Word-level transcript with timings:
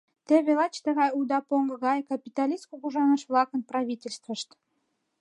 Теве 0.27 0.51
лач 0.59 0.75
тыгай 0.85 1.09
уда 1.19 1.39
поҥго 1.49 1.75
гае 1.85 2.01
капиталист 2.11 2.65
кугыжаныш-влакын 2.67 3.61
правительствышт... 3.71 4.49